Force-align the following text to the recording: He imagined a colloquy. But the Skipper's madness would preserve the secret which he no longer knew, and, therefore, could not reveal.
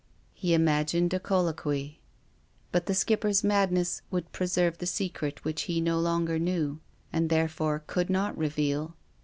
He 0.33 0.55
imagined 0.55 1.13
a 1.13 1.19
colloquy. 1.19 1.99
But 2.71 2.87
the 2.87 2.95
Skipper's 2.95 3.43
madness 3.43 4.01
would 4.09 4.31
preserve 4.31 4.79
the 4.79 4.87
secret 4.87 5.43
which 5.45 5.61
he 5.69 5.79
no 5.79 5.99
longer 5.99 6.39
knew, 6.39 6.79
and, 7.13 7.29
therefore, 7.29 7.83
could 7.85 8.09
not 8.09 8.35
reveal. 8.35 8.95